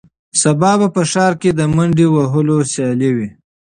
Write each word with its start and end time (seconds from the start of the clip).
سبا 0.41 0.71
به 0.79 0.87
په 0.95 1.01
ښار 1.11 1.33
کې 1.41 1.49
د 1.53 1.61
منډې 1.75 2.07
وهلو 2.09 2.57
سیالي 2.73 3.11
وي. 3.15 3.27